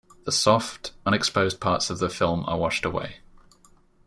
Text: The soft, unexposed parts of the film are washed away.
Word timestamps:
The 0.23 0.31
soft, 0.31 0.93
unexposed 1.05 1.59
parts 1.59 1.91
of 1.91 1.99
the 1.99 2.09
film 2.09 2.43
are 2.47 2.57
washed 2.57 2.85
away. 2.85 3.17